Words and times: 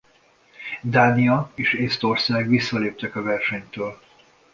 Dánia 0.83 1.51
és 1.55 1.73
Észtország 1.73 2.47
visszaléptek 2.47 3.15
a 3.15 3.21
versenytől. 3.21 3.99